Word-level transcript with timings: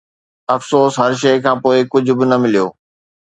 افسوس، 0.55 0.93
هر 1.01 1.11
شيء 1.21 1.37
کان 1.43 1.57
پوء، 1.63 1.77
ڪجهه 1.93 2.15
به 2.17 2.25
نه 2.31 2.37
مليو 2.43 2.67